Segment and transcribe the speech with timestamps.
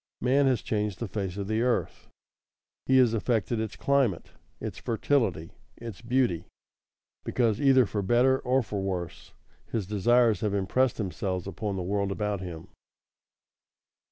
[0.19, 2.07] Man has changed the face of the earth;
[2.87, 6.45] he has affected its climate, its fertility, its beauty,
[7.23, 9.33] because, either for better or for worse,
[9.71, 12.69] his desires have impressed themselves upon the world about him.